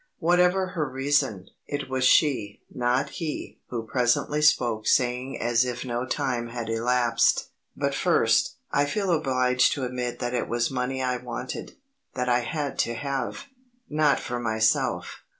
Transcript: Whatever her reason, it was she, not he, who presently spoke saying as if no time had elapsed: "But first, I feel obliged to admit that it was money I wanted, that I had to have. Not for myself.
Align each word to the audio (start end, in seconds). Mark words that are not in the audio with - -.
Whatever 0.17 0.69
her 0.69 0.89
reason, 0.89 1.49
it 1.67 1.87
was 1.87 2.03
she, 2.05 2.63
not 2.73 3.11
he, 3.11 3.59
who 3.67 3.85
presently 3.85 4.41
spoke 4.41 4.87
saying 4.87 5.39
as 5.39 5.63
if 5.63 5.85
no 5.85 6.07
time 6.07 6.47
had 6.47 6.71
elapsed: 6.71 7.51
"But 7.77 7.93
first, 7.93 8.55
I 8.71 8.85
feel 8.85 9.11
obliged 9.11 9.73
to 9.73 9.85
admit 9.85 10.17
that 10.17 10.33
it 10.33 10.47
was 10.49 10.71
money 10.71 11.03
I 11.03 11.17
wanted, 11.17 11.75
that 12.15 12.29
I 12.29 12.39
had 12.39 12.79
to 12.79 12.95
have. 12.95 13.45
Not 13.89 14.19
for 14.19 14.39
myself. 14.39 15.21